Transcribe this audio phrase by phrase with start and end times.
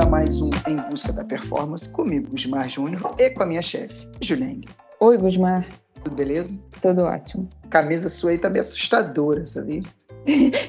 [0.00, 4.08] a mais um Em Busca da Performance comigo, Gusmar Júnior, e com a minha chefe,
[4.20, 4.60] Juleng.
[5.00, 5.66] Oi, Gusmar.
[6.04, 6.54] Tudo beleza?
[6.80, 7.48] Tudo ótimo.
[7.68, 9.82] Camisa sua aí tá meio assustadora, sabia?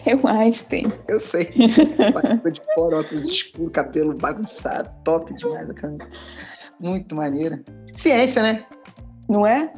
[0.05, 0.91] É o Einstein.
[1.07, 1.45] Eu sei.
[1.51, 6.07] Ficou de fora, óculos escuros, cabelo bagunçado, top demais a camisa.
[6.81, 7.61] Muito maneira.
[7.93, 8.65] Ciência, né?
[9.29, 9.71] Não é?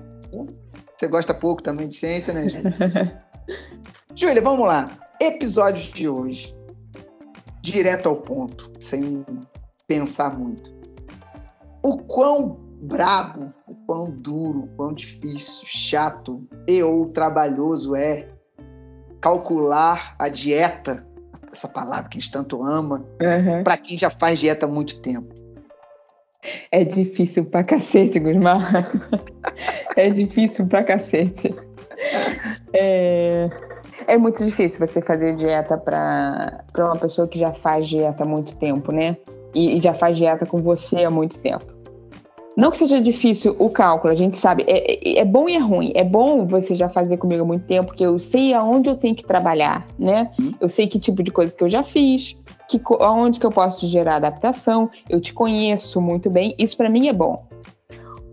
[0.98, 3.24] Você gosta pouco também de ciência, né, Júlia?
[4.16, 4.90] Júlia, vamos lá.
[5.20, 6.56] Episódio de hoje.
[7.62, 9.24] Direto ao ponto, sem
[9.92, 10.74] pensar muito.
[11.84, 18.30] O quão brabo, o quão duro, o quão difícil, chato e ou trabalhoso é
[19.20, 21.06] calcular a dieta,
[21.52, 23.64] essa palavra que a gente tanto ama, Uhum.
[23.64, 25.36] para quem já faz dieta há muito tempo.
[26.72, 28.90] É difícil pra cacete, Gusmar.
[29.96, 31.54] É difícil pra cacete.
[32.74, 33.48] É,
[34.08, 38.26] é muito difícil você fazer dieta pra, pra uma pessoa que já faz dieta há
[38.26, 39.18] muito tempo, né?
[39.54, 41.66] E, e já faz dieta com você há muito tempo.
[42.58, 44.64] Não que seja difícil o cálculo, a gente sabe.
[44.68, 45.92] É, é- é bom e é ruim.
[45.96, 49.16] É bom você já fazer comigo há muito tempo, porque eu sei aonde eu tenho
[49.16, 50.30] que trabalhar, né?
[50.38, 50.54] Uhum.
[50.60, 52.36] Eu sei que tipo de coisa que eu já fiz,
[52.68, 54.90] que, aonde que eu posso te gerar adaptação.
[55.10, 56.54] Eu te conheço muito bem.
[56.58, 57.46] Isso pra mim é bom.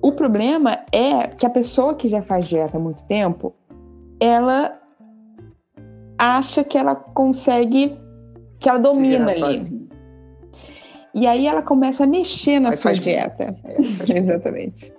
[0.02, 3.54] O problema é que a pessoa que já faz dieta há muito tempo,
[4.20, 4.78] ela
[6.18, 7.96] acha que ela consegue,
[8.58, 9.38] que ela domina ali.
[9.38, 9.77] sozinho.
[11.18, 13.56] E aí ela começa a mexer na sua dieta.
[13.64, 13.76] É.
[14.18, 14.92] Exatamente.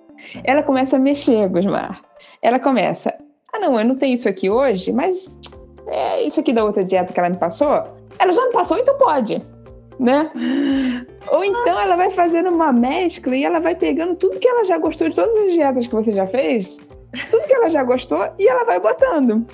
[0.44, 2.02] Ela começa a mexer, Gusmar.
[2.42, 3.14] Ela começa,
[3.54, 5.34] ah não, eu não tenho isso aqui hoje, mas
[5.88, 7.86] é isso aqui da outra dieta que ela me passou,
[8.20, 9.42] ela já me passou, então pode,
[9.98, 10.30] né?
[11.32, 14.78] Ou então ela vai fazendo uma mescla e ela vai pegando tudo que ela já
[14.78, 16.78] gostou de todas as dietas que você já fez,
[17.32, 19.46] tudo que ela já gostou e ela vai botando.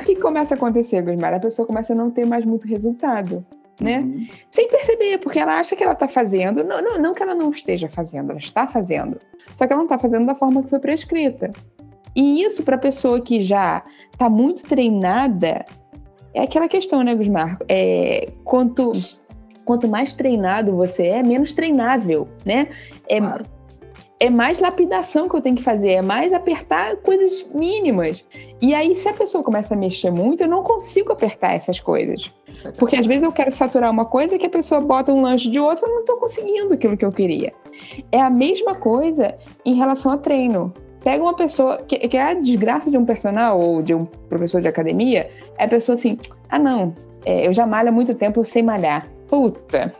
[0.00, 1.34] O que começa a acontecer, Gusmar?
[1.34, 3.44] A pessoa começa a não ter mais muito resultado,
[3.82, 3.98] né?
[4.00, 4.26] Uhum.
[4.50, 6.62] sem perceber, porque ela acha que ela está fazendo.
[6.62, 9.18] Não, não, não que ela não esteja fazendo, ela está fazendo.
[9.56, 11.52] Só que ela não está fazendo da forma que foi prescrita.
[12.14, 15.64] E isso, para a pessoa que já está muito treinada,
[16.34, 17.58] é aquela questão, né, Gusmar?
[17.68, 18.92] É, quanto,
[19.64, 22.68] quanto mais treinado você é, menos treinável, né?
[23.08, 23.61] É, Claro.
[24.22, 28.24] É mais lapidação que eu tenho que fazer, é mais apertar coisas mínimas.
[28.60, 32.32] E aí, se a pessoa começa a mexer muito, eu não consigo apertar essas coisas.
[32.64, 35.50] É Porque às vezes eu quero saturar uma coisa que a pessoa bota um lanche
[35.50, 37.52] de outra, eu não estou conseguindo aquilo que eu queria.
[38.12, 39.34] É a mesma coisa
[39.64, 40.72] em relação a treino.
[41.02, 44.62] Pega uma pessoa, que, que é a desgraça de um personal ou de um professor
[44.62, 46.16] de academia, é a pessoa assim,
[46.48, 46.94] ah não,
[47.26, 49.04] é, eu já malho há muito tempo, eu sei malhar.
[49.26, 49.92] Puta,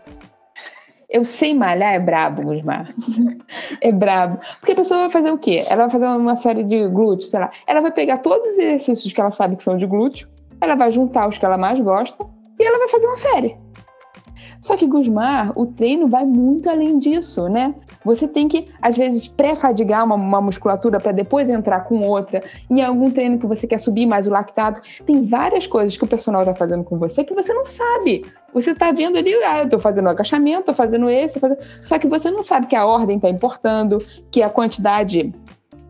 [1.13, 2.89] eu sei malhar é brabo, Gusmar.
[3.81, 4.41] é brabo.
[4.59, 5.65] Porque a pessoa vai fazer o quê?
[5.69, 7.51] Ela vai fazer uma série de glúteos, sei lá.
[7.67, 10.27] Ela vai pegar todos os exercícios que ela sabe que são de glúteo,
[10.61, 12.25] ela vai juntar os que ela mais gosta
[12.59, 13.62] e ela vai fazer uma série.
[14.63, 17.75] Só que, Gusmar, o treino vai muito além disso, né?
[18.05, 22.41] Você tem que, às vezes, pré-fadigar uma, uma musculatura para depois entrar com outra.
[22.71, 24.81] Em algum treino que você quer subir mais o lactato.
[25.05, 28.25] Tem várias coisas que o personal tá fazendo com você que você não sabe.
[28.55, 31.61] Você tá vendo ali, ah, eu tô fazendo agachamento, tô fazendo esse, tô fazendo...
[31.83, 33.99] só que você não sabe que a ordem tá importando,
[34.31, 35.35] que a quantidade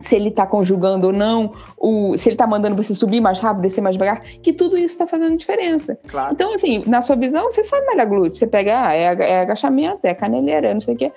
[0.03, 3.63] se ele está conjugando ou não, o, se ele está mandando você subir mais rápido,
[3.63, 5.97] descer mais devagar, que tudo isso está fazendo diferença.
[6.07, 6.33] Claro.
[6.33, 8.35] Então, assim, na sua visão, você sabe malhar glúteo.
[8.35, 11.11] Você pega, ah, é, é agachamento, é caneleira, não sei o quê.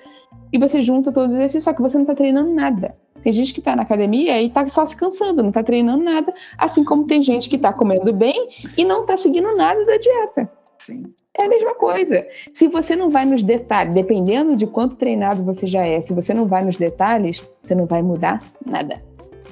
[0.51, 2.95] E você junta todos os exercícios, só que você não está treinando nada.
[3.21, 6.33] Tem gente que está na academia e está só se cansando, não está treinando nada.
[6.57, 8.47] Assim como tem gente que está comendo bem
[8.77, 10.51] e não está seguindo nada da dieta.
[10.79, 11.13] Sim.
[11.37, 12.25] É a mesma coisa.
[12.53, 16.33] Se você não vai nos detalhes, dependendo de quanto treinado você já é, se você
[16.33, 19.01] não vai nos detalhes, você não vai mudar nada.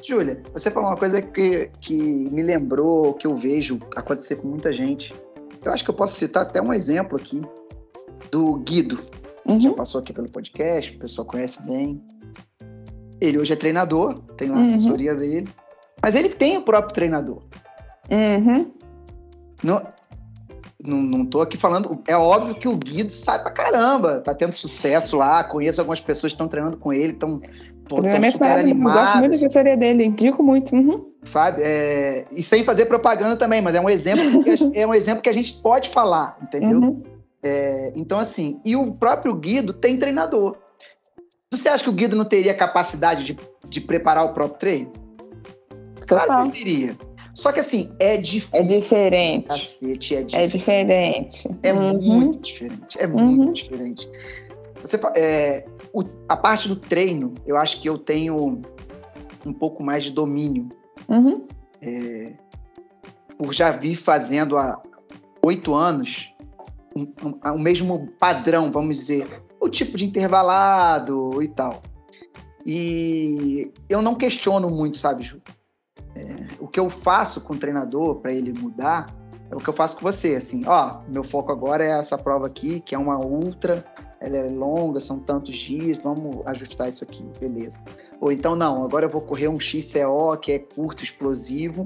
[0.04, 4.72] Júlia, você falou uma coisa que, que me lembrou, que eu vejo acontecer com muita
[4.74, 5.14] gente.
[5.64, 7.42] Eu acho que eu posso citar até um exemplo aqui
[8.32, 8.98] do Guido,
[9.48, 9.76] que já Uhum.
[9.76, 12.02] passou aqui pelo podcast, o pessoal conhece bem.
[13.22, 14.66] Ele hoje é treinador, tem lá a Uhum.
[14.66, 15.48] assessoria dele,
[16.02, 17.42] mas ele tem o próprio treinador.
[18.12, 18.72] Uhum.
[19.64, 19.82] Não,
[20.86, 22.02] não, não tô aqui falando.
[22.08, 25.44] É óbvio que o Guido sai pra caramba, tá tendo sucesso lá.
[25.44, 27.42] Conheço algumas pessoas que estão treinando com ele, estão
[27.90, 28.38] super maravilhoso.
[28.38, 29.44] Eu gosto muito da animados.
[29.44, 30.76] assessoria dele, indico muito.
[30.76, 31.06] Uhum.
[31.24, 31.62] sabe?
[31.64, 35.22] É, e sem fazer propaganda também, mas é um exemplo que gente- é um exemplo
[35.22, 36.80] que a gente pode falar, entendeu?
[36.80, 37.04] Uhum.
[37.44, 40.56] É, então assim, e o próprio Guido tem treinador.
[41.52, 43.38] Você acha que o Guido não teria capacidade de,
[43.68, 44.92] de preparar o próprio treino?
[46.08, 46.44] Claro que Total.
[46.44, 46.98] ele teria.
[47.36, 48.50] Só que assim, é difícil.
[48.60, 49.48] É diferente.
[49.48, 50.40] Cacete, é difícil.
[50.40, 51.48] É diferente.
[51.62, 52.02] É Uhum.
[52.02, 52.98] muito diferente.
[52.98, 53.26] É Uhum.
[53.26, 54.10] muito diferente.
[54.82, 58.62] Você, é, o- a parte do treino, eu acho que eu tenho
[59.46, 60.70] um pouco mais de domínio
[61.10, 61.46] Uhum.
[63.38, 64.82] por já vir fazendo há
[65.44, 66.34] oito anos,
[66.96, 69.28] um, um, um mesmo padrão, vamos dizer,
[69.60, 71.84] o tipo de intervalado e tal.
[72.66, 75.42] E eu não questiono muito, sabe, Ju?
[76.26, 79.08] É, o que eu faço com o treinador para ele mudar
[79.50, 82.48] é o que eu faço com você, assim, ó, meu foco agora é essa prova
[82.48, 83.86] aqui, que é uma ultra,
[84.20, 87.84] ela é longa, são tantos dias, vamos ajustar isso aqui, beleza.
[88.20, 91.86] Ou então, não, agora eu vou correr um XCO, que é curto, explosivo,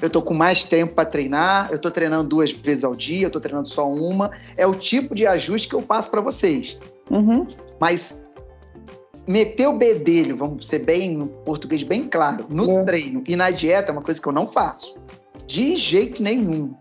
[0.00, 3.30] eu tô com mais tempo para treinar, eu tô treinando duas vezes ao dia, eu
[3.30, 6.78] tô treinando só uma, é o tipo de ajuste que eu passo para vocês.
[7.10, 7.46] Uhum.
[7.80, 8.24] Mas
[9.26, 12.84] meter o bedelho, vamos ser bem no português bem claro, no é.
[12.84, 14.96] treino e na dieta é uma coisa que eu não faço.
[15.46, 16.74] De jeito nenhum.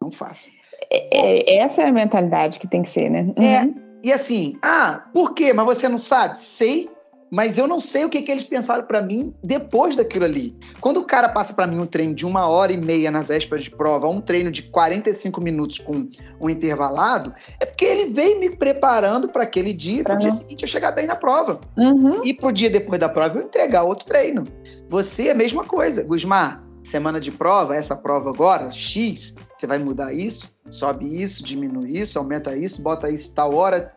[0.00, 0.48] Não faço.
[0.90, 3.32] É, é, essa é a mentalidade que tem que ser, né?
[3.36, 3.74] É, uhum.
[3.82, 3.86] É.
[4.02, 5.52] E assim, ah, por quê?
[5.52, 6.38] Mas você não sabe?
[6.38, 6.88] Sei,
[7.32, 10.56] mas eu não sei o que, que eles pensaram para mim depois daquilo ali.
[10.80, 13.60] Quando o cara passa para mim um treino de uma hora e meia na véspera
[13.60, 16.08] de prova, um treino de 45 minutos com
[16.40, 20.62] um intervalado, é porque ele veio me preparando para aquele dia, para o dia seguinte
[20.62, 21.60] eu chegar bem na prova.
[21.76, 22.22] Uhum.
[22.24, 24.44] E pro dia depois da prova eu entregar outro treino.
[24.88, 26.04] Você é a mesma coisa.
[26.04, 31.98] Gusmar, semana de prova, essa prova agora, X, você vai mudar isso, sobe isso, diminui
[31.98, 33.92] isso, aumenta isso, bota isso tal hora.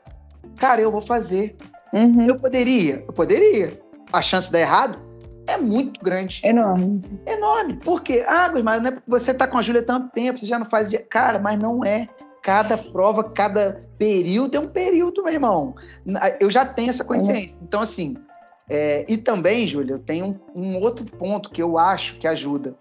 [0.57, 1.55] Cara, eu vou fazer.
[1.93, 2.25] Uhum.
[2.25, 3.03] Eu poderia?
[3.07, 3.79] Eu poderia.
[4.11, 4.99] A chance de dar errado
[5.47, 6.41] é muito grande.
[6.43, 7.01] Enorme.
[7.25, 7.77] Enorme.
[7.77, 8.23] Por quê?
[8.27, 10.65] Ah, mas não é porque você tá com a Júlia tanto tempo, você já não
[10.65, 10.91] faz.
[11.09, 12.07] Cara, mas não é.
[12.43, 15.75] Cada prova, cada período é um período, meu irmão.
[16.39, 17.61] Eu já tenho essa consciência.
[17.63, 18.15] Então, assim.
[18.71, 19.03] É...
[19.09, 22.75] e também, Júlia, eu tenho um, um outro ponto que eu acho que ajuda.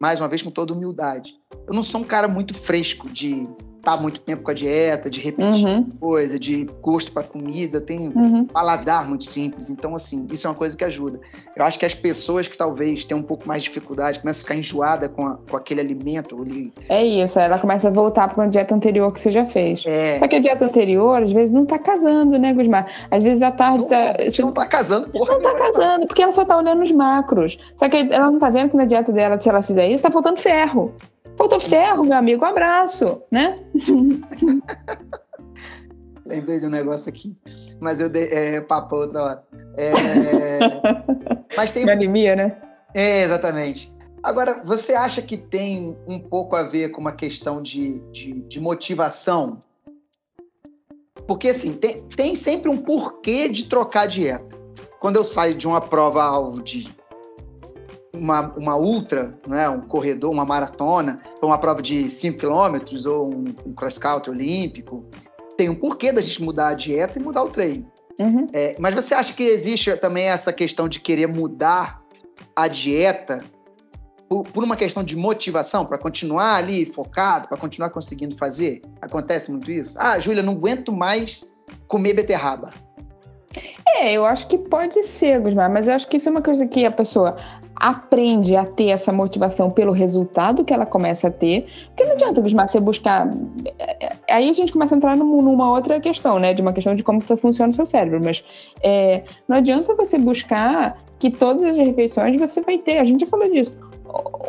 [0.00, 1.34] Mais uma vez, com toda humildade.
[1.66, 3.48] Eu não sou um cara muito fresco de
[3.82, 5.90] tá muito tempo com a dieta, de repetir uhum.
[6.00, 8.44] coisa, de gosto para comida, tem uhum.
[8.44, 9.68] paladar muito simples.
[9.70, 11.20] Então, assim, isso é uma coisa que ajuda.
[11.56, 14.44] Eu acho que as pessoas que talvez tenham um pouco mais de dificuldade, começam a
[14.44, 16.40] ficar enjoada com, a, com aquele alimento.
[16.40, 16.72] Ali.
[16.88, 19.82] É isso, ela começa a voltar para uma dieta anterior que você já fez.
[19.84, 20.18] É.
[20.18, 22.86] Só que a dieta anterior, às vezes, não tá casando, né, Gusmar?
[23.10, 23.78] Às vezes à tarde.
[23.78, 25.34] Não, você, você não tá casando, porra.
[25.34, 27.58] Não tá casando, porque ela só tá olhando os macros.
[27.76, 30.10] Só que ela não tá vendo que na dieta dela, se ela fizer isso, tá
[30.10, 30.94] faltando ferro.
[31.42, 33.58] Faltou ferro, meu amigo, um abraço, né?
[36.24, 37.36] Lembrei de um negócio aqui,
[37.80, 39.44] mas eu dei é, papo outra hora.
[39.76, 39.92] É,
[41.56, 41.90] mas tem.
[41.90, 42.62] Anemia, né?
[42.94, 43.92] É, exatamente.
[44.22, 48.60] Agora, você acha que tem um pouco a ver com uma questão de, de, de
[48.60, 49.60] motivação?
[51.26, 54.56] Porque, assim, tem, tem sempre um porquê de trocar dieta.
[55.00, 56.88] Quando eu saio de uma prova-alvo de
[58.22, 63.44] uma, uma ultra, né, um corredor, uma maratona, uma prova de 5 km ou um,
[63.66, 65.04] um cross-country olímpico,
[65.56, 67.90] tem um porquê da gente mudar a dieta e mudar o treino.
[68.20, 68.46] Uhum.
[68.52, 72.00] É, mas você acha que existe também essa questão de querer mudar
[72.54, 73.42] a dieta
[74.28, 78.82] por, por uma questão de motivação, para continuar ali focado, para continuar conseguindo fazer?
[79.00, 79.96] Acontece muito isso?
[79.98, 81.52] Ah, Júlia, não aguento mais
[81.88, 82.70] comer beterraba.
[83.86, 86.66] É, eu acho que pode ser, Gusmar, mas eu acho que isso é uma coisa
[86.66, 87.36] que a pessoa
[87.82, 91.66] aprende a ter essa motivação pelo resultado que ela começa a ter.
[91.88, 93.28] Porque não adianta, Bismar, você buscar.
[93.76, 96.54] É, aí a gente começa a entrar numa outra questão, né?
[96.54, 98.20] De uma questão de como funciona o seu cérebro.
[98.22, 98.44] Mas
[98.84, 102.98] é, não adianta você buscar que todas as refeições você vai ter.
[102.98, 103.74] A gente já falou disso.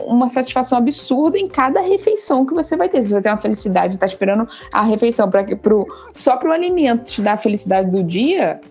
[0.06, 3.04] Uma satisfação absurda em cada refeição que você vai ter.
[3.04, 7.06] Se você tem uma felicidade, está esperando a refeição pra, pro, só para o alimento
[7.06, 8.61] te dar a felicidade do dia,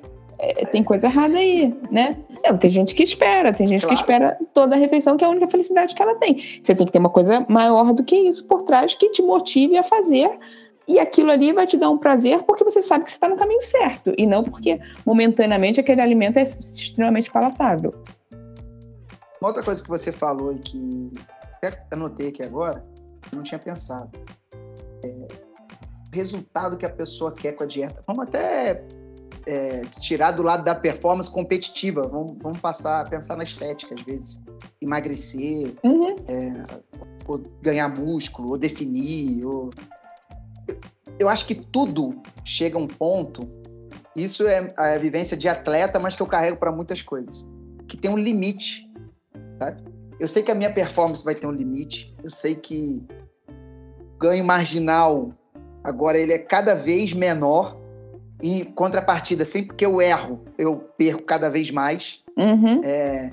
[0.43, 2.17] é, tem coisa errada aí, né?
[2.45, 3.95] Não, tem gente que espera, tem gente claro.
[3.95, 6.37] que espera toda a refeição, que é a única felicidade que ela tem.
[6.61, 9.79] Você tem que ter uma coisa maior do que isso por trás que te motive
[9.79, 10.37] a fazer.
[10.89, 13.37] E aquilo ali vai te dar um prazer porque você sabe que você está no
[13.37, 14.13] caminho certo.
[14.19, 17.95] E não porque momentaneamente aquele alimento é extremamente palatável.
[19.41, 21.13] Uma outra coisa que você falou e que
[21.63, 22.85] até anotei aqui agora,
[23.33, 24.11] não tinha pensado.
[25.05, 25.29] É,
[26.13, 28.03] resultado que a pessoa quer com a dieta.
[28.09, 28.85] Vamos até
[29.47, 32.03] é, tirar do lado da performance competitiva.
[32.03, 34.41] Vamos, vamos passar a pensar na estética, às vezes.
[34.81, 36.17] Emagrecer, uhum.
[36.29, 36.65] é,
[37.27, 39.45] ou ganhar músculo, ou definir.
[39.45, 39.71] Ou...
[40.69, 40.81] Eu,
[41.21, 43.49] eu, acho que tudo chega a um ponto.
[44.15, 47.47] Isso é a vivência de atleta, mas que eu carrego para muitas coisas.
[47.89, 48.91] Que tem um limite.
[49.59, 49.83] Sabe?
[50.21, 52.15] Eu sei que a minha performance vai ter um limite.
[52.23, 53.05] Eu sei que
[54.19, 55.33] ganho marginal
[55.83, 57.77] agora ele é cada vez menor
[58.43, 62.23] em contrapartida, sempre que eu erro, eu perco cada vez mais.
[62.37, 62.81] Uhum.
[62.83, 63.31] É,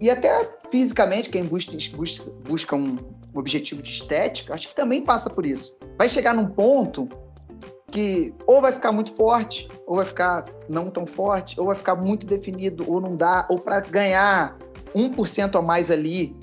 [0.00, 2.98] e até fisicamente, quem busca, busca, busca um
[3.34, 5.76] objetivo de estética, acho que também passa por isso.
[5.98, 7.08] Vai chegar num ponto
[7.90, 11.96] que ou vai ficar muito forte, ou vai ficar não tão forte, ou vai ficar
[11.96, 14.56] muito definido, ou não dá, ou para ganhar
[14.94, 16.36] 1% a mais ali,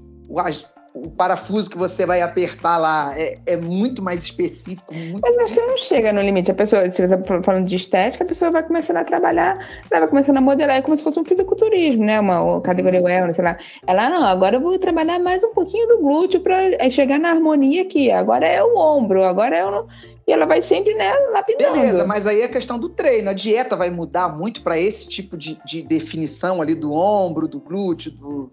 [1.06, 4.94] o, parafuso que você vai apertar lá é, é muito mais específico.
[4.94, 6.52] Muito Mas acho que não chega no limite.
[6.52, 9.58] A pessoa, se você está falando de estética, a pessoa vai começando a trabalhar,
[9.90, 12.20] ela vai começando a modelar, é como se fosse um fisiculturismo, né?
[12.20, 13.58] Uma, categoria wellness, sei lá.
[13.86, 17.82] Ela, não, agora eu vou trabalhar mais um pouquinho do glúteo para chegar na harmonia
[17.84, 18.12] aqui.
[18.12, 19.88] Agora é o ombro, agora é o.
[20.28, 21.76] E ela vai sempre, né, lapidando.
[21.76, 23.30] Beleza, mas aí é questão do treino.
[23.30, 27.62] A dieta vai mudar muito para esse tipo de, de definição ali do ombro, do
[27.62, 28.52] glúteo, do.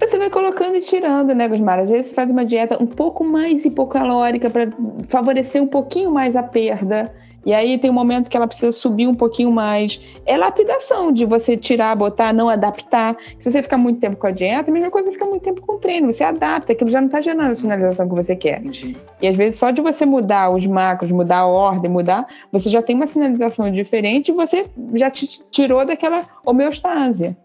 [0.00, 1.78] Você vai colocando e tirando, né, Gusmar?
[1.78, 4.68] Às vezes você faz uma dieta um pouco mais hipocalórica para
[5.08, 7.14] favorecer um pouquinho mais a perda.
[7.44, 10.00] E aí tem um momento que ela precisa subir um pouquinho mais.
[10.26, 13.16] É lapidação de você tirar, botar, não adaptar.
[13.38, 15.74] Se você ficar muito tempo com a dieta, a mesma coisa fica muito tempo com
[15.74, 16.10] o treino.
[16.12, 18.60] Você adapta, aquilo já não está gerando a sinalização que você quer.
[18.60, 18.96] Entendi.
[19.20, 22.80] E às vezes só de você mudar os macros, mudar a ordem, mudar, você já
[22.80, 27.36] tem uma sinalização diferente e você já te tirou daquela homeostase.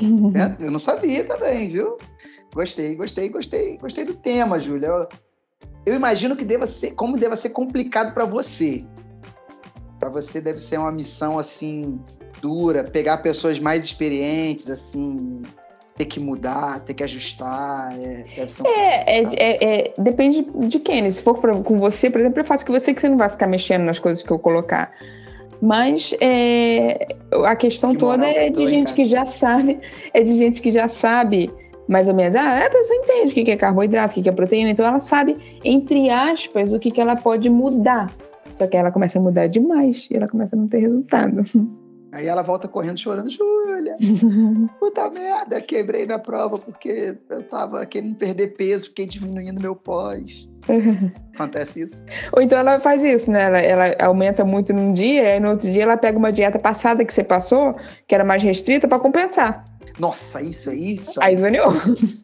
[0.00, 1.98] É, eu não sabia também, viu?
[2.54, 4.86] Gostei, gostei, gostei, gostei do tema, Júlia.
[4.88, 5.08] Eu,
[5.86, 8.84] eu imagino que deva ser, como deva ser complicado para você.
[9.98, 12.00] Para você deve ser uma missão assim
[12.40, 15.42] dura, pegar pessoas mais experientes, assim,
[15.96, 17.92] ter que mudar, ter que ajustar.
[18.00, 18.24] É,
[18.62, 21.02] um É, é, é, é, depende de quem.
[21.02, 21.10] né?
[21.10, 23.28] Se for pra- com você, por exemplo, é fácil que você que você não vai
[23.28, 24.92] ficar mexendo nas coisas que eu colocar.
[25.62, 27.06] Mas é,
[27.46, 28.96] a questão Que toda é de gente cara?
[28.96, 29.78] que já sabe,
[30.12, 31.48] é de gente que já sabe
[31.88, 32.36] mais ou menos.
[32.36, 35.36] Ah, a pessoa entende o que é carboidrato, o que é proteína, então ela sabe,
[35.64, 38.12] entre aspas, o que, que ela pode mudar.
[38.56, 41.44] Só que ela começa a mudar demais e ela começa a não ter resultado.
[42.12, 43.96] Aí ela volta correndo chorando, Júlia,
[44.78, 50.46] puta merda, quebrei na prova porque eu tava querendo perder peso, fiquei diminuindo meu pós.
[51.34, 52.04] Acontece isso?
[52.32, 53.44] Ou então ela faz isso, né?
[53.44, 56.58] Ela, ela aumenta muito num dia, e aí no outro dia ela pega uma dieta
[56.58, 57.74] passada que você passou,
[58.06, 59.64] que era mais restrita, pra compensar.
[59.98, 61.22] Nossa, isso é isso.
[61.22, 61.70] Aí zoneou.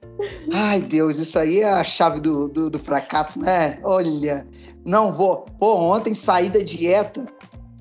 [0.53, 3.79] Ai, Deus, isso aí é a chave do, do, do fracasso, né?
[3.83, 4.47] Olha,
[4.85, 5.47] não vou.
[5.59, 7.27] Pô, ontem saí da dieta.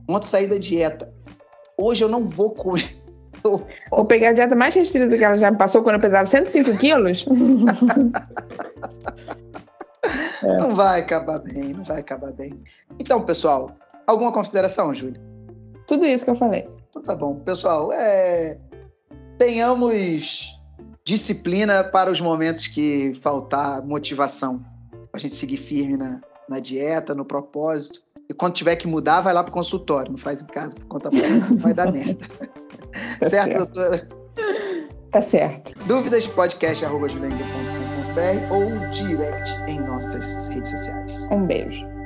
[0.07, 1.11] Ontem saí da dieta.
[1.77, 2.87] Hoje eu não vou comer.
[3.91, 6.75] Vou pegar a dieta mais restrita que ela já me passou quando eu pesava 105
[6.77, 7.23] quilos.
[10.43, 12.61] Não vai acabar bem, não vai acabar bem.
[12.99, 15.21] Então, pessoal, alguma consideração, Júlia?
[15.87, 16.67] Tudo isso que eu falei.
[16.89, 17.39] Então tá bom.
[17.39, 18.57] Pessoal, é...
[19.37, 20.59] tenhamos
[21.03, 24.63] disciplina para os momentos que faltar motivação.
[25.13, 28.01] A gente seguir firme na, na dieta, no propósito.
[28.29, 30.11] E quando tiver que mudar, vai lá pro consultório.
[30.11, 32.25] Não faz em casa por conta própria, vai dar merda.
[33.19, 33.57] certo, certo.
[33.57, 34.07] doutora?
[35.11, 35.73] Tá certo.
[35.85, 41.27] Dúvidas, podcast, arroba juliainga.com.br ou direct em nossas redes sociais.
[41.31, 41.96] Um beijo.